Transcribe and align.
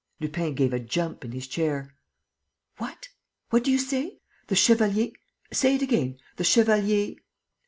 Lupin 0.19 0.55
gave 0.55 0.73
a 0.73 0.79
jump 0.79 1.23
in 1.23 1.31
his 1.31 1.45
chair: 1.45 1.93
"What? 2.79 3.09
What 3.51 3.63
do 3.65 3.69
you 3.69 3.77
say? 3.77 4.17
The 4.47 4.55
Chevalier 4.55 5.11
say 5.53 5.75
it 5.75 5.83
again 5.83 6.17
the 6.37 6.43
Chevalier 6.43 7.17